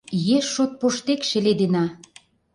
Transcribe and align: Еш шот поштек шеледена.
Еш 0.37 0.45
шот 0.53 0.71
поштек 0.79 1.21
шеледена. 1.29 1.85